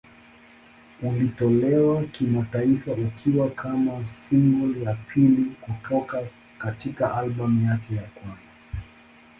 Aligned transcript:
Ulitolewa 1.01 2.03
kimataifa 2.03 2.91
ukiwa 2.91 3.49
kama 3.49 4.05
single 4.05 4.83
ya 4.83 4.93
pili 4.93 5.55
kutoka 5.61 6.23
katika 6.57 7.15
albamu 7.17 7.65
yake 7.67 7.95
ya 7.95 8.03
kwanza. 8.03 8.55